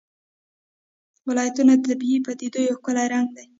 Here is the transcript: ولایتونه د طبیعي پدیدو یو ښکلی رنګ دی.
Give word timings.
ولایتونه 1.27 1.73
د 1.77 1.81
طبیعي 1.87 2.19
پدیدو 2.25 2.59
یو 2.67 2.75
ښکلی 2.79 3.05
رنګ 3.13 3.27
دی. 3.35 3.45